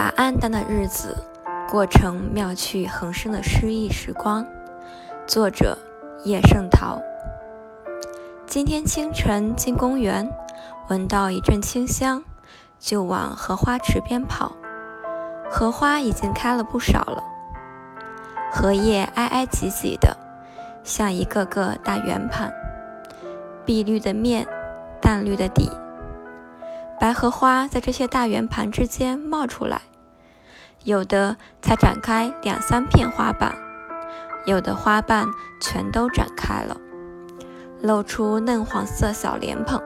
[0.00, 1.14] 把暗淡的日子
[1.68, 4.46] 过成妙趣横生的诗意时光。
[5.26, 5.76] 作者：
[6.24, 6.98] 叶圣陶。
[8.46, 10.26] 今天清晨进公园，
[10.88, 12.24] 闻到一阵清香，
[12.78, 14.52] 就往荷花池边跑。
[15.50, 17.22] 荷花已经开了不少了，
[18.50, 20.16] 荷叶挨挨挤挤的，
[20.82, 22.50] 像一个个大圆盘，
[23.66, 24.46] 碧绿的面，
[24.98, 25.70] 淡绿的底。
[27.00, 29.80] 白荷花在这些大圆盘之间冒出来，
[30.84, 33.56] 有的才展开两三片花瓣，
[34.44, 35.26] 有的花瓣
[35.62, 36.76] 全都展开了，
[37.80, 39.80] 露出嫩黄色小莲蓬。